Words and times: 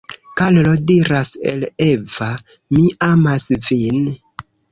Karlo 0.39 0.71
diras 0.91 1.29
al 1.51 1.67
Eva: 1.89 2.31
Mi 2.77 2.87
amas 3.11 3.47
vin. 3.69 4.11